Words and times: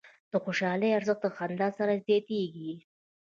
د 0.31 0.33
خوشحالۍ 0.43 0.89
ارزښت 0.97 1.21
د 1.31 1.35
خندا 1.37 1.67
سره 1.77 1.93
زیاتېږي. 2.05 2.71